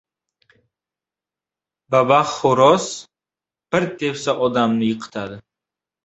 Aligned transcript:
—Babax 1.95 2.29
xo‘roz! 2.37 2.87
Bir 3.75 3.85
tepsa 3.99 4.35
odamni 4.47 4.89
yiqitadi! 4.93 5.37